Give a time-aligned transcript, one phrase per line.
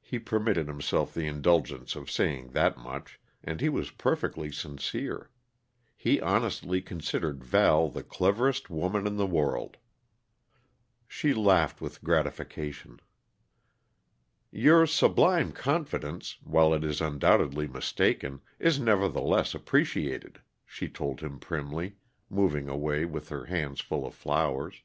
[0.00, 5.30] He permitted himself the indulgence of saying that much, and he was perfectly sincere.
[5.96, 9.76] He honestly considered Val the cleverest woman in the world.
[11.06, 12.98] She laughed with gratification.
[14.50, 21.94] "Your sublime confidence, while it is undoubtedly mistaken, is nevertheless appreciated," she told him primly,
[22.28, 24.82] moving away with her hands full of flowers.